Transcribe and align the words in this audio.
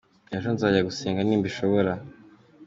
Ejo 0.35 0.47
nzajya 0.55 0.81
gusenga 0.89 1.21
nimbishobora. 1.23 1.91